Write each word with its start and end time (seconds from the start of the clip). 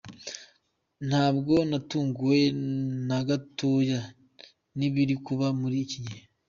Ntabwo 1.07 1.53
natunguwe 1.69 2.39
na 3.07 3.19
gatoya 3.27 3.99
n’ibiri 4.77 5.15
kuba 5.25 5.47
muri 5.59 5.77
iki 5.85 5.99
gihe. 6.05 6.23